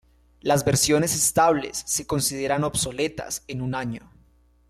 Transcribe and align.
Las 0.39 0.65
versiones 0.65 1.13
estables 1.13 1.83
se 1.85 2.07
consideran 2.07 2.63
obsoletas 2.63 3.43
en 3.47 3.61
un 3.61 3.75
año. 3.75 4.09